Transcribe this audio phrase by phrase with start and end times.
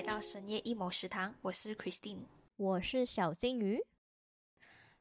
[0.00, 2.20] 来到深夜一谋食堂，我是 Christine，
[2.56, 3.84] 我是小金鱼。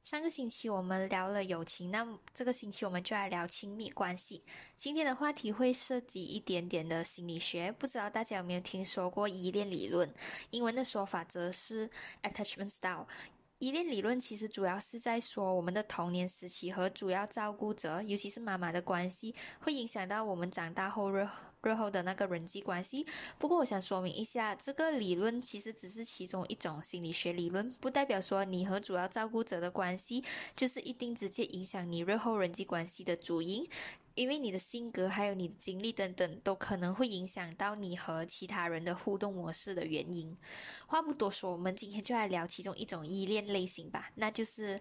[0.03, 4.43] 上个星期我们聊了友情，那么这个星期我们就来聊亲密关系。
[4.75, 10.13] 今天的话题会涉及一点点的心理学，不知道大家有没有听说过依恋理论？
[10.49, 11.89] 英文的说法则是
[12.23, 13.07] attachment style。
[13.59, 21.25] 依恋理论其实主要是在说，我们的童年时期和主要照顾者，尤其是妈妈的关系，会影响到我们长大后日
[21.63, 23.05] 日后的那个人际关系。
[23.37, 30.23] 不过，我想说明一下，这个理论其实只是其中一种心理学理论，不代表说你和主要照顾者的关系
[30.55, 33.67] 就是一定直接影响你日后人际关系的主因。
[34.15, 40.35] 因为你的性格还有你的经历等等，都可能会影响到你和其他人的互动模式的原因。
[40.87, 44.77] 话不多说，我们今天就来聊其中一种依恋类型吧，那就是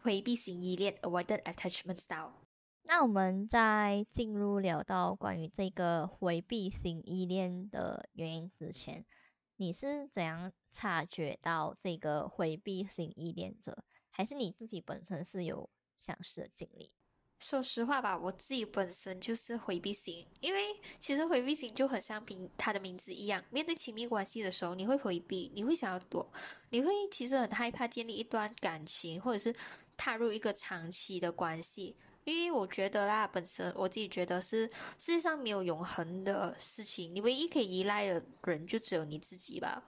[0.00, 2.49] 回避型依恋 （avoidant attachment style）。
[2.92, 9.06] 那我们在进入聊到关于这个回避型依恋的原因之前，
[9.54, 13.84] 你是怎样察觉到这个回避型依恋者？
[14.10, 16.90] 还是你自己本身是有相似的经历？
[17.38, 26.28] 说实话吧，我自己本身就是回避型，因为其实回避型就很像名它的名字一样，面对亲密关系的时候，你会回避，你会想要躲，
[26.70, 29.54] 你会其实很害怕建立一段感情，或者是
[29.96, 31.96] 踏入一个长期的关系，
[32.32, 34.66] 因为我觉得啦，本身我自己觉得是
[34.98, 39.84] 世界上没有永恒的事情，你唯一可以依赖的人就只有你自己吧。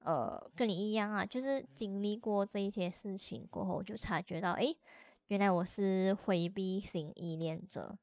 [0.00, 4.76] 呃，跟你一样啊，就是经历过这一些事情过后，就察觉到，诶。
[5.28, 7.96] 原来我是回避型依恋者，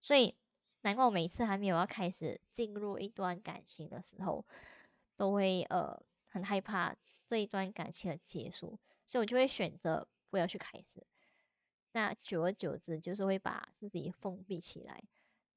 [0.00, 0.36] 所以
[0.82, 4.44] 难怪我每次还没有要开始进入一段感情的时候，
[5.16, 6.94] 都会呃很害怕
[7.26, 11.04] 这一段感情的结束，所以我就会选择不要去开始。
[11.96, 15.02] 那久而久之，就是会把自己封闭起来。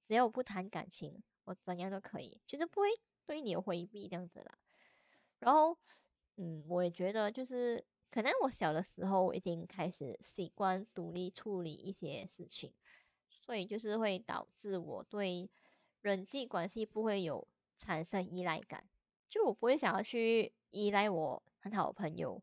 [0.08, 2.88] 只要我不谈感情，我怎样都可以，就是不会
[3.26, 4.58] 对你回避这样子啦。
[5.40, 5.78] 然后，
[6.38, 7.84] 嗯，我也觉得就是。
[8.12, 12.74] 可能我小的时候已经开始习惯独立处理一些事情，
[13.28, 15.48] 所以就是会导致我对
[16.02, 17.48] 人际关系不会有
[17.78, 18.84] 产生依赖感，
[19.30, 22.42] 就我不会想要去依赖我很好的朋友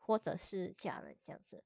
[0.00, 1.62] 或者是家人这样子，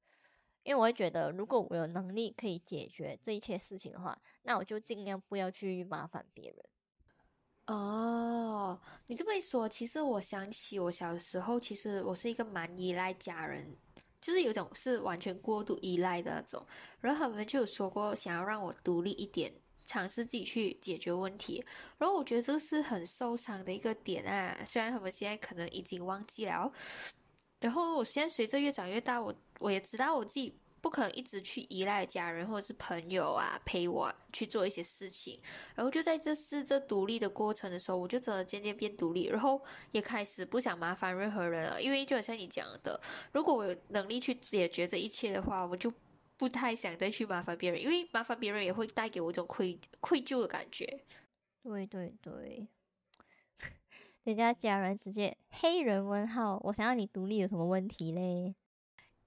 [0.69, 6.63] 因为我会觉得如果我有能力可以解决这一切事情的话，那我就尽量不要去麻烦别人。
[7.69, 13.65] 哦，你这么一说，其实我想起我小时候，其实我是一个蛮依赖家人，
[14.21, 16.63] 就是有种是完全过度依赖的那种。
[17.01, 19.51] 然后他们就有说过，想要让我独立一点，
[19.87, 21.65] 尝试自己去解决问题。
[21.97, 26.71] 然后我觉得这个是很受伤的一个点啊，虽然他们现在可能已经忘记了。
[27.61, 30.59] 然后我现在随着越长越大，我我也知道我自己。
[30.81, 35.41] 不可能一直去依赖家人或者是朋友啊陪我去做一些事情，
[35.75, 39.61] 然后就在这试着独立的过程的时候，我就真的渐渐变独立，然后
[39.91, 41.83] 也开始不想麻烦任何人了。
[41.83, 42.99] 因为就好像你讲的，
[43.33, 45.93] 如果我有能力去解决这一切的话，我就
[46.37, 50.87] 不太想再去麻烦别人，因为麻烦别人也会带给我一种愧愧疚的感觉。
[51.65, 52.69] 对对对，
[54.23, 58.55] 人家家人直接黑人问号，我想要你独立有什么问题嘞？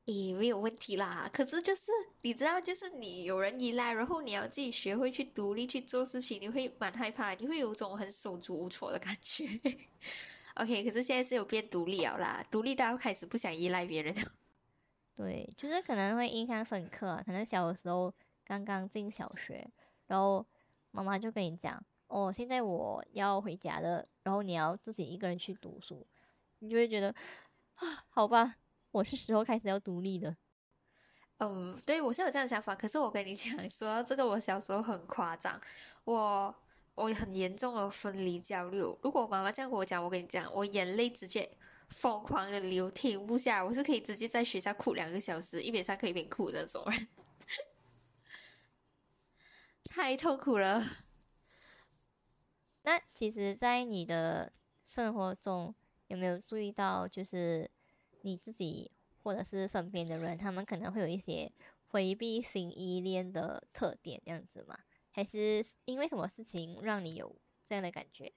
[0.06, 1.92] 也没有问题啦，可是就是
[2.22, 9.46] 你知道，就是你有人依赖，然后你要自己学会去独立去做事情，你会蛮害怕，你会有种很手足无措的感觉。
[10.56, 14.14] OK，可是现在是有变独立了啦，独立到开始不想依赖别人。
[15.16, 18.14] 对，就是可能会印象深刻，可能小的时候
[18.44, 19.70] 刚刚进小学，
[20.08, 20.46] 然后
[20.90, 26.06] 妈妈就跟你讲，哦，现在我要回家了，然后你要自己一个人去读书，
[26.60, 27.16] 你就会觉得
[27.76, 28.56] 啊， 好吧。
[28.92, 30.36] 我是时候开始要独立的，
[31.38, 32.76] 嗯，对我是有这样的想法。
[32.76, 35.60] 可是我跟你 讲，说到这个，我小时候很夸张，
[36.04, 36.54] 我
[36.96, 38.80] 我很严重的分离焦虑。
[39.02, 41.50] 如果我妈妈这样跟我讲，我跟你讲，我眼泪直接
[41.88, 43.64] 疯狂的流，停不下。
[43.64, 47.08] 我是可以直接在学校哭两个小时，一边上课一边哭的那种人，
[49.86, 50.84] 太痛苦了。
[52.84, 54.52] 那其实，在你的
[54.86, 55.74] 生活中，
[56.08, 57.72] 有没有注意到，就是？
[58.22, 58.92] 你自己
[59.24, 61.52] 或者是身边的人，他们可能会有一些
[61.88, 64.78] 回避型依恋的特点，这样子吗？
[65.12, 67.36] 还是因为什么事情让你有
[67.66, 68.32] 这样的感觉？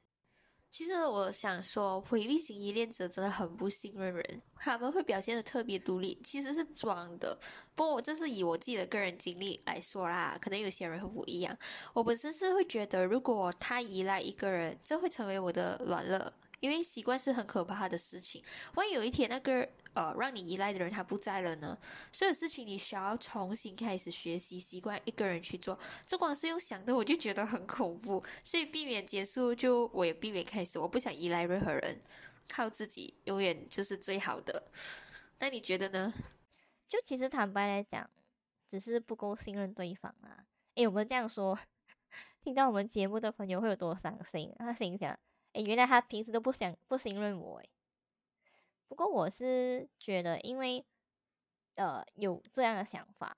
[0.70, 7.38] 其实我想说，回避型依恋者真的很不信任人，他们会表现的特别独立，其实是装的。
[7.76, 11.56] 不过我这是以我自己的个人经历来说啦，可能有些人会不一样。
[11.92, 16.32] 我本身是会觉得，如果太依赖一个人，这会成为我的软肋。
[16.60, 18.42] 因为习惯是很可怕的事情，
[18.74, 21.78] 万一有一天那个呃让你依赖的人他不在了呢？
[22.12, 32.00] 所有事情你需要重新开始学习习惯一个人去做，这光是用想的我就觉得很恐怖，所以避免结束就我也避免开始，我不想依赖任何人。
[32.46, 34.70] 靠自己永远就是最好的。
[35.38, 36.12] 那你觉得呢？
[36.90, 38.08] 就其实坦白来讲，
[38.68, 40.44] 只是不够信任对方啊。
[40.74, 41.58] 诶，我们这样说，
[42.44, 44.54] 听到我们节目的朋友会有多伤心？
[44.58, 45.18] 他心想：
[45.54, 47.70] 诶，原来他平时都不想不信任我诶。
[48.88, 50.84] 不过我是觉得，因为
[51.76, 53.36] 呃有这样的想法，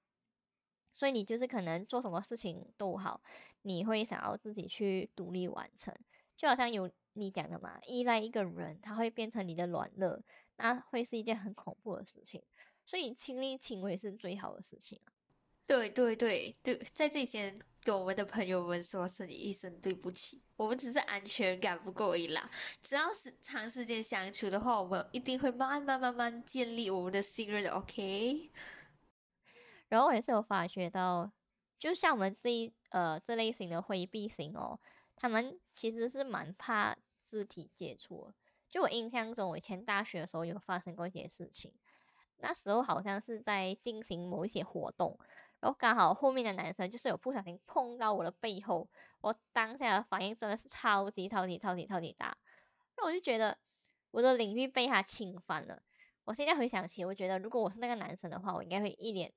[0.95, 3.23] 所以你就是可能做什么事情都好，
[3.61, 5.95] 你会想要自己去独立完成。
[6.39, 10.25] 就好像有你讲的嘛，依赖一个人，他会变成你的软肋，
[10.57, 12.43] 那会是一件很恐怖的事情。
[12.87, 15.16] 所以亲力亲为是最好的事情啊！
[15.67, 22.49] 对对对对，在这先跟我们的朋友们说声一声对不起，我们只是安全感不够而已啦。
[22.83, 27.71] 只要是长时间相处的话，我们一定会慢慢慢慢建立我们的信任的。
[27.71, 28.51] OK。
[29.89, 31.31] 然后我也是有发觉到，
[31.79, 34.79] 就像我们这一呃这类型的回避型哦，
[35.17, 38.33] 他们其实是蛮怕肢体接触。
[38.69, 41.73] 就我印象中，我以前大学的时候有发生过一些事情。
[42.39, 45.19] 那时候好像是在进行某一些活动，
[45.61, 48.89] 然后刚好后面的男生就是有不小心碰到我的背后，
[49.21, 52.37] 我当下的反应真的是超级超级超级超级大，
[52.97, 53.59] 那我就觉得
[54.11, 55.83] 我的领域被他侵犯了。
[56.25, 59.33] 我现在回想起，我觉得如果我是那个男生的话，我应该会一脸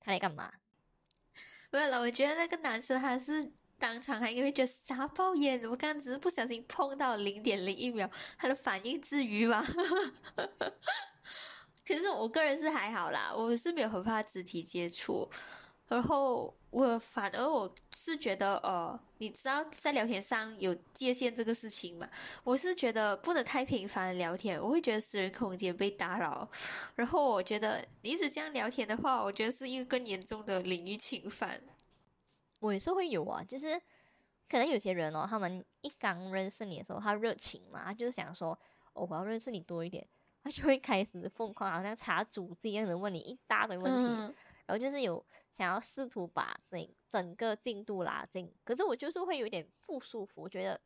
[0.00, 0.52] 他在干嘛？
[1.70, 9.64] 不是了，我觉得那个男生他是当场还因为觉得傻爆眼，我刚刚只是不小心碰到零点零一秒，他的反应至于吗？
[11.84, 15.30] 其实我个人是还好啦，我是没有很怕肢体接触，
[15.90, 22.08] 然后我反而我是觉得，呃，你知道在聊天上有界限这个事情嘛？
[22.44, 26.48] 我是觉得不能太频繁的聊天，我会觉得私人空间被打扰。
[26.94, 31.60] 然后我觉得你一直这样聊天的话，我觉得是一个更严重的领域侵犯。
[32.60, 33.76] 我也是会有啊，就是
[34.48, 38.56] 可能有些人哦，他们一刚认识你的时候，他热情嘛，他就是想说，
[38.92, 40.06] 哦，我要认识你多一点。
[40.42, 44.34] 他就会开始疯狂，好像查主机一样的问你一大堆问题，
[44.70, 48.54] 然后就是有想要试图把整整个进度拉近。
[48.62, 50.80] 可是我就是会有点不舒服，觉得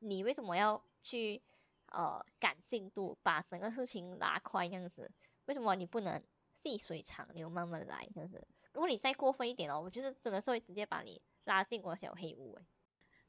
[0.00, 1.42] 你为什么要去
[1.86, 5.10] 呃赶进度，把整个事情拉快这样子？
[5.46, 6.22] 为什么你不能
[6.52, 8.06] 细水长流，慢慢来？
[8.14, 12.66] 就是如果你再过分一点哦，我就是真的是会直接把你拉进我小黑屋哎。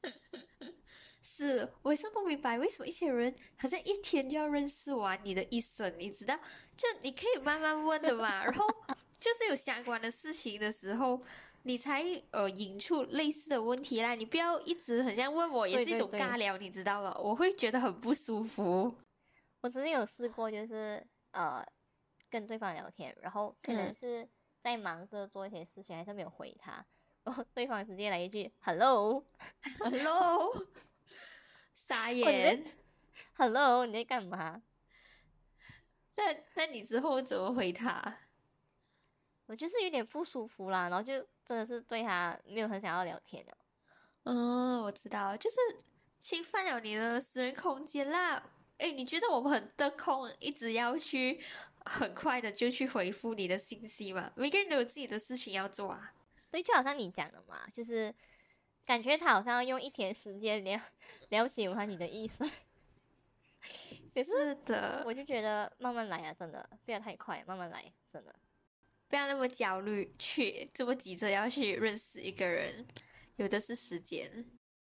[1.22, 6.38] 是，我也是不明白为什么一些人好像一天就要认识完你的一生，你知道？
[6.76, 8.64] 就你可以慢慢问的嘛，然后
[9.18, 11.22] 就是有相关的事情的时候，
[11.62, 14.14] 你才呃引出类似的问题啦。
[14.14, 17.16] 你不要一直很像问我，也是一种尬聊，你知道吗？
[17.18, 18.94] 我会觉得很不舒服。
[19.62, 21.64] 我之前有试过，就是呃
[22.30, 24.28] 跟对方聊天，然后可能是
[24.62, 26.84] 在忙着做一些事情，还是没有回他，
[27.24, 30.66] 然后对方直接来一句 “hello”，“hello”。
[31.74, 32.64] 傻眼
[33.34, 34.62] ，Hello，你在干嘛？
[36.16, 38.18] 那那你之后怎么回他？
[39.46, 41.14] 我就是有点不舒服啦，然后就
[41.44, 43.56] 真的是对他没有很想要聊天的。
[44.24, 45.56] 嗯，我知道，就是
[46.18, 48.42] 侵犯了你的私人空间啦。
[48.78, 51.40] 哎，你觉得我们很得空，一直要去
[51.84, 54.32] 很快的就去回复你的信息吗？
[54.36, 56.12] 每个人都有自己的事情要做啊。
[56.50, 58.14] 对，就好像你讲的嘛，就是。
[58.86, 60.80] 感觉他好像要用一天时间了
[61.30, 62.48] 了解完你的意思，
[64.14, 68.32] 是的，我就觉得慢慢来啊，真的不要太快，慢慢来，真的
[69.08, 72.86] 不要那么焦虑，去这么急着要去认识一个人，
[73.36, 74.44] 有的是时间。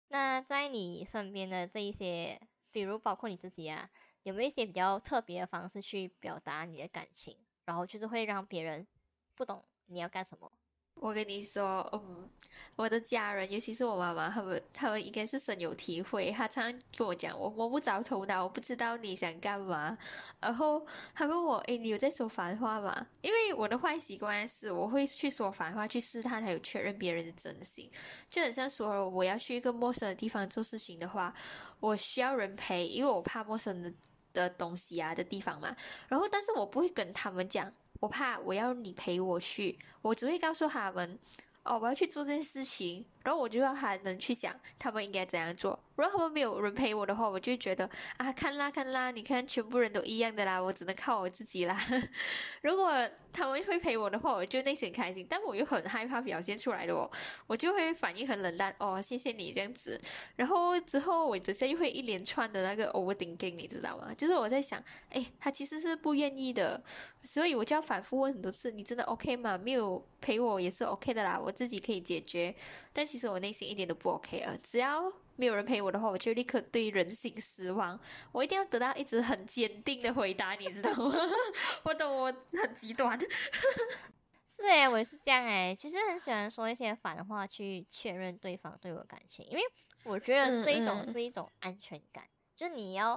[0.08, 3.88] 那在你身边的这一些，比如包括你自己啊，
[4.22, 8.86] 有没有一些比较特别的方式去表达你的感情，然后就是会让别人
[9.34, 10.52] 不懂你要干什么？
[10.96, 12.28] 我跟你说，嗯，
[12.76, 16.30] 我的家人，尤其是我妈妈，他们他们应该是深有体会。
[16.30, 19.96] 他常常跟我讲，我摸不着头脑，我不知道你想干嘛。
[20.40, 23.06] 然后他问我，诶，你有在说反话吗？
[23.22, 27.90] 因为我的坏习惯是，我会去说反话，去试探还有确认别人的真心。
[28.28, 31.34] 就很像说，我要去一个陌生的地方做事情的话，
[31.80, 33.90] 我需要人陪，因为我怕陌生的
[34.34, 35.74] 的东西啊的地方嘛。
[36.08, 37.72] 然后，但是我不会跟他们讲。
[38.00, 41.18] 我怕我要你陪我去，我只会告诉他们，
[41.62, 43.04] 哦，我要去做这件事情。
[43.22, 45.78] 然后我就要他们去想，他们应该怎样做。
[45.96, 51.78] 如果他们没有人陪我的话，我就觉得啊，看啦看啦，你看全部人都一样的啦，我只能靠我自己啦。
[52.62, 52.90] 如果
[53.32, 55.26] 他们会陪我的话，我就内心开心。
[55.28, 57.10] 但我又很害怕表现出来的哦，
[57.46, 58.74] 我就会反应很冷淡。
[58.78, 60.00] 哦，谢谢你这样子。
[60.36, 64.14] 然后之后我等下又会一连串的那个 overthinking，你知道吗？
[64.16, 66.82] 就是我在想，哎，他其实是不愿意的，
[67.24, 69.58] 所以我就要反复问很多次，你真的 OK 吗？
[69.58, 72.54] 没有陪我也是 OK 的啦，我自己可以解决。
[72.92, 75.12] 但其实我内心一点都不 OK 了，只要。
[75.36, 77.98] 没有人陪我的话，我就立刻对人性失望。
[78.30, 81.14] 我一定要得到一直很坚定的回答，你知道吗？
[81.82, 83.18] 我懂，我很极端。
[83.18, 89.62] 是哎，我也是这样哎，就是很喜欢说一些反话去确认对方对我感情，因为
[90.04, 93.12] 我觉得这一种是一种安全感，就是你要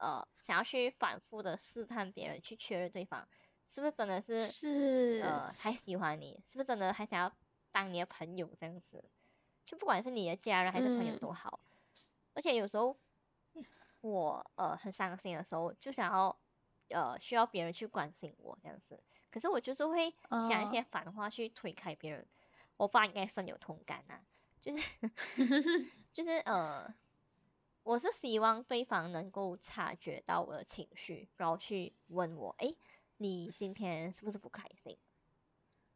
[0.00, 3.28] 呃想要去反复的试探别人，去确认对方
[3.68, 7.32] 是不是真的是是呃还喜欢你，是不是真的还想要
[7.70, 9.04] 当你的朋友这样子，
[9.64, 11.60] 就不管是你的家人还是朋友都好，
[12.34, 12.96] 而且有时候
[14.00, 16.36] 我呃很伤心的时候，就想要
[16.88, 19.02] 呃需要别人去关心我这样子。
[19.30, 20.14] 可是我就是会
[20.48, 22.26] 讲一些反话去推开别人，
[22.76, 24.20] 我爸应该深有同感啊，
[24.60, 24.98] 就是
[26.12, 26.92] 就是呃，
[27.82, 32.74] 我是希望对方能够察觉到我的情绪，然后去问我，哎，
[33.16, 34.98] 你今天是不是不开心？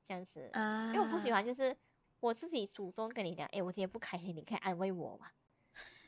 [0.07, 0.51] 这样子，
[0.95, 1.77] 因为我不喜欢就是
[2.21, 5.31] 我自己主动跟你讲，哎，我今天不开心，你可以安慰我嘛？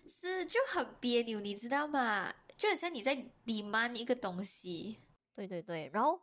[0.09, 2.35] 是就很别扭，你知道吗？
[2.57, 4.99] 就好像你在隐瞒一个东西。
[5.35, 6.21] 对对对，然后。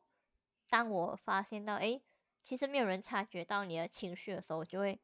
[0.67, 2.01] 当我发现到，哎，
[2.41, 4.99] 其实没有人察觉到你的情绪的时候，我就会，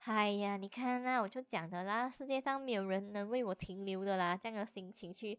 [0.00, 5.38] 哎呀，你看啊，我就讲的啦，世界上没有人能为我停留的啦，这样的心情去，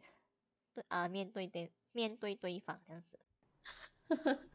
[0.73, 3.19] 对啊，面对对面对对方这样子，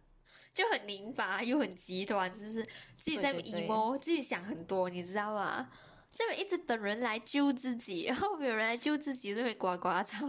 [0.54, 2.64] 就很拧巴又很极端，是不是？
[2.96, 5.68] 自己在 emo，自己想很多，你知道吗？
[6.12, 10.24] 这边一直等人来救自己，然后没有人来救自己，这边呱呱吵，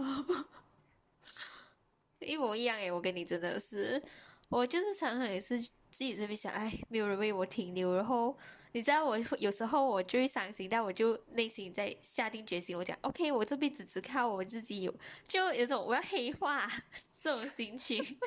[2.18, 4.02] 一模一样诶，我跟你真的是。
[4.48, 7.94] 我就是常常也是自己这边想，哎，没有人为我停留。
[7.94, 8.36] 然后
[8.72, 14.94] 你知道，我有时候我就会伤心，但我就内心在下定决心，我讲，OK，我这辈子只靠我自己有，
[15.28, 16.68] 就有种我要黑化
[17.20, 18.18] 这种心情。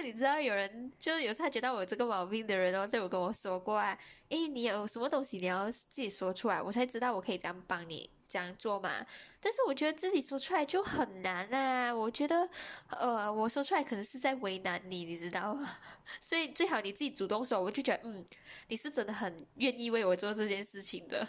[0.00, 8.10] 你知道，有人就是有察觉到我这个毛病的人，然后对我跟我说过啊，哎，你有什么东西你要自己说出来，我才知道我可以这样帮你。
[8.30, 9.04] 这样做嘛？
[9.40, 11.92] 但是我觉得自己说出来就很难啊！
[11.92, 12.48] 我觉得，
[12.86, 15.68] 呃，我说出来可能是在为难你，你知道吗？
[16.22, 18.24] 所以最好你自己主动说，我就觉得，嗯，
[18.68, 21.26] 你是真的很愿意为我做这件事情的。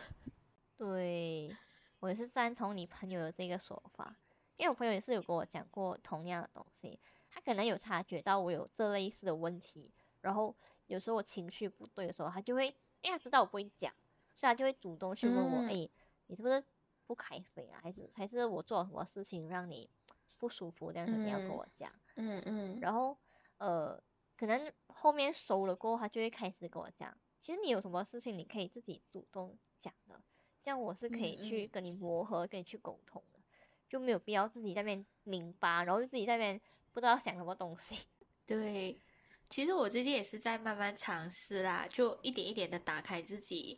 [0.77, 1.57] 对，
[2.01, 4.15] 我也是赞同你朋友的这个说法，
[4.57, 6.99] 因为我朋友也是有跟我讲过同样的东西，
[7.31, 13.91] 他可能有察觉到我有这类似的问题，然后有时候我情绪不对的时候，他就会，哎呀，知道我不会讲，
[14.35, 15.89] 所以他就会主动去问我，哎，
[16.27, 16.63] 你是不是？
[17.07, 19.89] 不开心啊，还是还是我做了什么事情让你
[20.37, 20.93] 不舒服？
[20.93, 21.91] 这样子你要跟我讲。
[22.15, 22.79] 嗯嗯。
[22.79, 23.17] 然后
[23.57, 24.01] 呃，
[24.37, 27.17] 可能后面熟了过后，他就会开始跟我讲。
[27.41, 30.21] 其实你有什么事情，你可以自己主动讲的，
[30.61, 33.39] 这样我是可以去跟你磨合，跟你去沟通的，
[33.89, 36.61] 就没有必要自己在那边拧巴，然后就自己在那边
[36.93, 38.05] 不知道想什么东西。
[38.45, 38.99] 对，
[39.49, 43.77] 其实我最近也是在慢慢尝试啦，就一点一点的打开自己。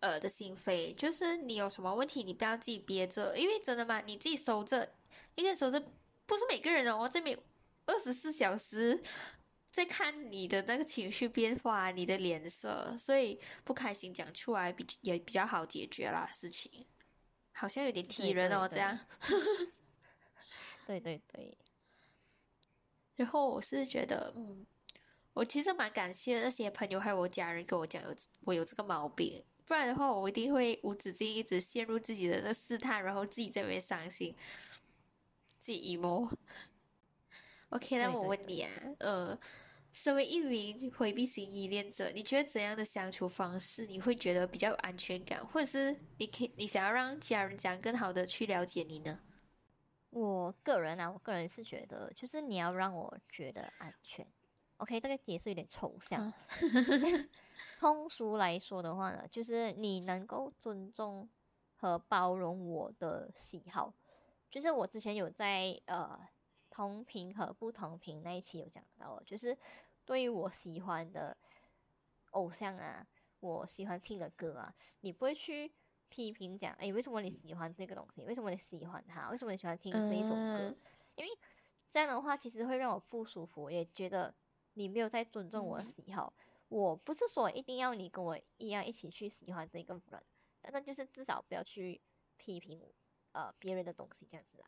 [0.00, 4.92] 呃的心扉，就是你有什么问题，你不要自己憋着，因为真的嘛，你自己收着，
[5.34, 5.80] 一个人收着，
[6.26, 7.36] 不是每个人哦，这边
[7.86, 9.02] 二十四小时
[9.72, 16.86] 在看你的那个情绪变化，你的脸色，所以不开心讲出来比也比较好解决啦，事情
[17.52, 19.00] 好像有点踢人哦，这样，
[20.86, 21.56] 对对对，
[23.16, 24.64] 然后我是觉得，嗯，
[25.32, 29.42] 我其实蛮感谢那些朋友还有我家人跟我讲有我有这个毛病。
[29.64, 34.32] 不然的话，我一定会无止境一直陷入自己的那试探，然后自己在那边伤心，
[35.58, 36.30] 自己 emo。
[37.70, 38.70] OK，那我问你啊，
[39.00, 39.36] 呃，
[39.92, 49.18] 身为一名回避型依恋者，你觉得怎样的相处方式你会觉得比较有安全感，或者是你可以你想要让家人讲更好的去了解你呢？
[50.18, 54.26] 我个人啊，我个人是觉得，就是你要让我觉得安全。
[54.78, 56.32] OK，这个解释有点抽象。
[57.78, 61.28] 通俗来说的话呢，就是你能够尊重
[61.76, 63.92] 和包容我的喜好。
[64.50, 66.18] 就是我之前有在呃
[66.70, 69.58] 同频和不同频那一期有讲到，就是
[70.06, 71.36] 对于我喜欢的
[72.30, 73.06] 偶像啊，
[73.40, 75.72] 我喜欢听的歌啊，你不会去
[76.08, 78.24] 批评讲，哎，为什么你喜欢这个东西？
[78.24, 79.30] 为什么你喜欢它？
[79.30, 80.74] 为什么你喜欢听这一首歌？
[81.14, 81.30] 因为
[81.90, 84.34] 这样的话其实会让我不舒服，也觉得
[84.74, 86.32] 你没有在尊重我的喜好。
[86.68, 90.22] 我不是说一定要你跟我一样一起去喜欢这个人，
[90.60, 92.00] 但那就是至少不要去
[92.36, 92.82] 批评
[93.32, 94.66] 呃别人的东西这样子啦。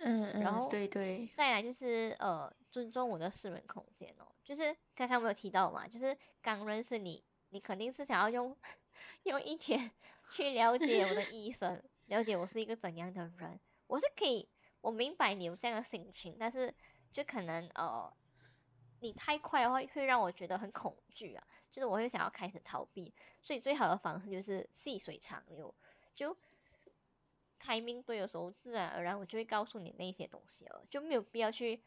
[0.00, 8.56] 嗯嗯，然后对对，再来就是呃尊重我的私人空间哦，就是刚才我有提到嘛，就是刚认识你，你肯定是想要用
[9.24, 9.90] 用一天
[10.30, 13.60] 去了解我的医生，了解我是一个怎样的人。
[13.86, 14.48] 我是可以，
[14.80, 16.74] 我明白你有这样的心情，但是
[17.12, 18.12] 就可能呃。
[19.00, 21.46] 你太快的话，会让我觉得很恐惧啊。
[21.70, 25.72] 就是我会想要开始逃避，所以最好的方式就是细水长流，
[26.16, 26.36] 就
[27.60, 31.80] 开明对的时候，自然而然我就会告诉你那些东西了，就没有必要去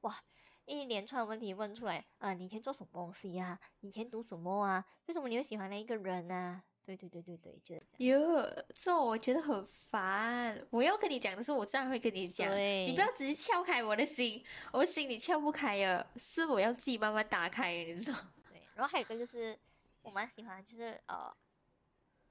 [0.00, 0.24] 哇
[0.66, 3.58] 一连串问题问出来啊，你以前做什么东西呀？
[3.80, 4.84] 以前读什么啊？
[5.06, 6.62] 为什么你会喜欢那一个人呢？
[6.86, 8.20] 对对对对对，就是这样。
[8.20, 10.66] 哟，这种我觉得很烦。
[10.70, 18.18] 我要跟你讲的是，我自然会跟你讲，对你不要只是撬开我的心，我心你撬不开的，是我要自己慢慢打开，你知道？
[18.50, 19.58] 对，然后还有一个就是
[20.02, 21.34] 我蛮喜欢，就是呃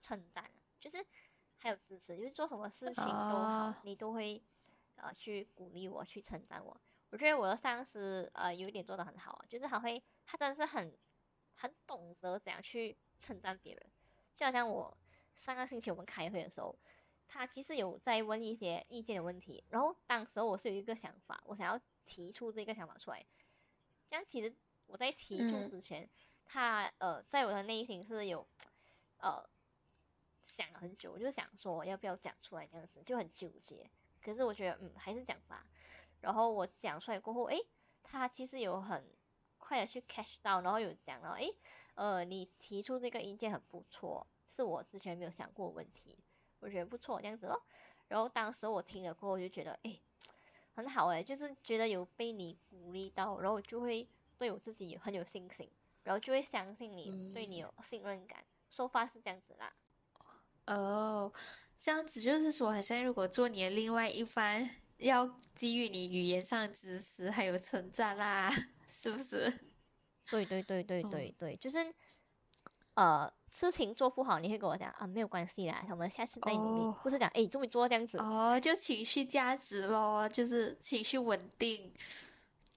[0.01, 0.47] 称赞，
[0.79, 1.03] 就是
[1.57, 4.39] 还有支持，就是做什么事情都好，哦你都会
[4.97, 6.79] 呃去鼓励我，去称赞我。
[7.13, 10.97] 我觉得我的上司呃有一点做的很好啊，就是他会，他真的是很
[11.53, 13.91] 很懂得怎样去称赞别人。
[14.35, 14.97] 就好像我
[15.35, 16.75] 上个星期我们开会的时候，
[17.27, 23.23] 他其实有在问一些意见的问题，然后当时我是有一个想法，我想要提出这个想法出来。
[24.07, 24.55] 这样其实
[24.87, 26.09] 我在提出嗯之前，
[26.45, 28.47] 他呃在我的内心是有
[29.17, 29.47] 呃
[30.41, 33.91] 想了很久，我就想说要不要讲出来，这样子就很纠结。
[34.19, 35.63] 可是我觉得嗯还是讲吧。
[36.23, 37.59] 然后我讲出来过后，诶，
[38.01, 39.05] 他其实有很
[39.57, 41.53] 快的去 catch 到，然后有讲到，诶，
[41.95, 46.17] 呃，你提出这个意见很不错，是我之前没有想过的问题，
[46.61, 47.61] 我觉得不错，这样子咯。
[48.07, 50.01] 然后当时我听了过后，我就觉得，诶，
[50.73, 55.69] 很好诶，就是觉得有被你鼓励到，然后我就会对我自己很有信心，
[56.03, 58.45] 然后就会相信你，对你有信任感。
[58.69, 59.73] 说法是这样子啦。
[60.67, 61.31] 哦，
[61.77, 68.49] 这样子就是说，好像如果做你的另外一半，要给予你语言上的支持还有称赞啦，
[68.89, 69.51] 是不是？
[70.29, 71.77] 对对对对嗯对对，就是
[72.95, 78.17] 呃，事情做不好，你会跟我讲啊，没有关系啦，我们下次再努力，哦不是讲诶，终于做到这样子。
[78.19, 81.91] 哦，就情绪价值咯，就是情绪稳定，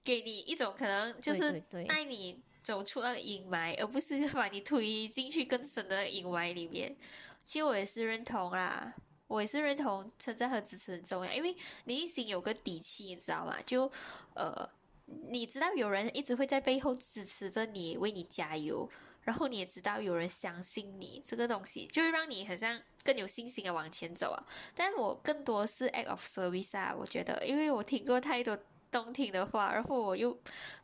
[0.03, 6.97] 给你一种可能就是带你走出那个阴霾，而不是把你推进去更深的阴霾里面。
[7.45, 8.93] 其实我也是认同啦，
[9.27, 13.57] 我也是认同称赞和支持很重要，因为你一心有个底气，你知道吗？
[13.65, 13.91] 就
[14.33, 14.69] 呃，
[15.05, 18.89] 你知道有人一直会在背后支持着你，为你加油。
[19.23, 24.39] 然后你也知道有人相信你，这个东西就会让你很像更有信心的往前走啊。
[24.73, 28.57] 但我更多是 act of service 啊，我觉得，因为我听过太多
[28.91, 30.37] 动听的话，然后我又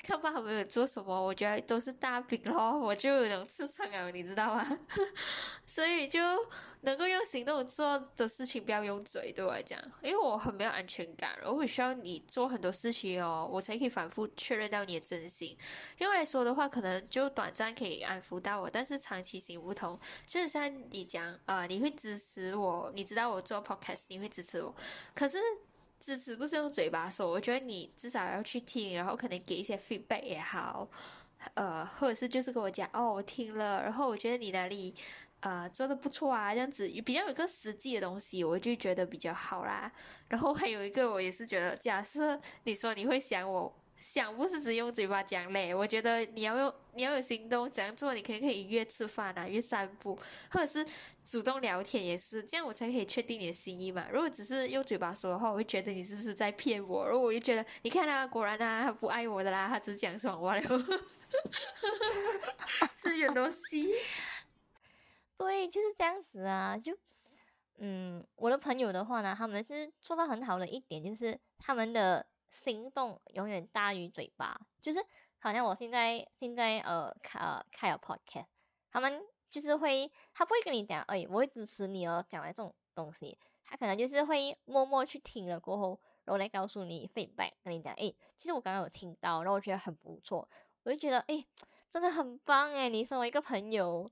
[0.04, 4.80] 看不到他们有做什么，我觉得都是大饼咯，我就有种刺撑啊，你知道吗？
[5.66, 6.20] 所以就
[6.82, 15.58] 能够用行动做的事情，不要用嘴，对我来讲，因为我很没有安全感，然后我需要你做很多事情哦，我才可以反复确认到你的真心。
[15.98, 20.00] 对我来说的话，可能就短暂可以安抚到我，但是长期行不通。
[20.26, 24.76] 就像你讲，呃，你会支持我，你知道我做 podcast，你会支持我，
[25.16, 25.38] 可是
[26.04, 30.90] 支持不是用嘴巴说，我觉得你至少要去听，然后可能给一些 feedback 也好，
[31.54, 34.94] 呃，或者是就是跟我讲，哦，我听了，然后我觉得你哪里。
[35.40, 39.92] 呃，做的不错啊，这样子比较有个实际的东西，我就觉得比较好啦。
[40.30, 50.20] 然后还有一个，我也是觉得，假设你说你会想我，想不是只用嘴巴讲嘞，我觉得你要用，你要有行动，这样做，你可以可以约吃饭啊，约散步，
[50.52, 50.86] 或者是
[51.24, 54.06] 主动聊天也是，这样我才可以确定你的心意嘛。
[54.12, 57.06] 如果只是用嘴巴说的话，我会觉得你是不是在骗我？
[57.06, 60.62] 然后我就觉得，你看啊，果然啊，他不爱我的啦，他只讲爽话了，
[63.02, 63.94] 这有 东西。
[65.38, 66.94] 对，就是这样子啊，就
[67.78, 75.04] 嗯，我的朋友的话呢，他们是做到很好的一点，就是他们的行动永远大于嘴巴，就是
[75.40, 78.46] 好像我现在现在呃开呃开了 podcast，
[78.92, 90.48] 他们就是会，他不会跟你讲，哎，我会支持你哦，讲完这种东西，他可能就是会默默去听了过后，然后来告诉你 feedback，跟你讲，哎，其实我刚刚有听到，然后我觉得很不错，
[90.84, 91.46] 我就觉得，哎，
[91.90, 94.10] 真的很棒哎，你身为一个朋友。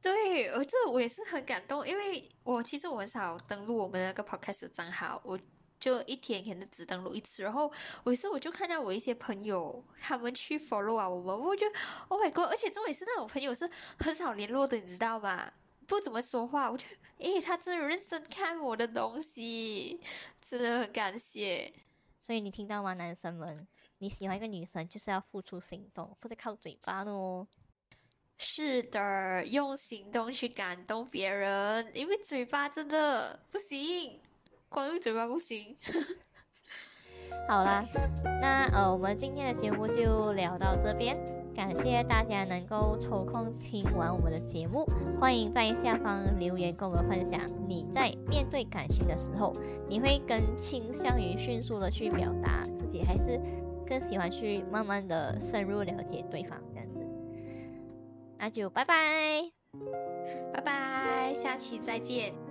[0.00, 5.36] 对，我这我也是很感动，因为我其实我很少登录我们那个 podcast 的账号，我
[5.78, 7.72] 就一天可能只登录一次，然后
[8.04, 11.66] 有时候我就看到我一些朋友他们去 follow 啊我们，我就
[12.08, 12.46] Oh my god！
[12.50, 15.52] 而且重点是那种朋友是很少联络的，你知道吗？
[15.86, 16.86] 不怎么说话，我就
[17.18, 20.00] 诶，他真的有认真看我的东西，
[20.42, 21.72] 真的很感谢。
[22.20, 23.66] 所以你听到吗，男生们？
[23.98, 27.48] 你喜欢一个女生，就是要付出行动，不是靠嘴巴的哦。
[28.36, 34.20] 是的，用行动去感动别人，因为嘴巴真的不行，
[34.68, 35.76] 光用嘴巴不行。
[37.48, 37.84] 好啦，
[38.42, 41.16] 那呃，我们今天的节目就聊到这边，
[41.54, 44.84] 感谢大家能够抽空听完我们的节目，
[45.18, 49.52] 欢迎在下方留言跟我们分享，你在面对感情的时候，
[49.88, 53.40] 你会更倾向于迅速的去表达自己，还是
[53.86, 57.06] 更喜欢去慢慢的深入了解对方这样子？
[58.36, 59.50] 那就拜拜，
[60.52, 62.47] 拜拜，下期再见。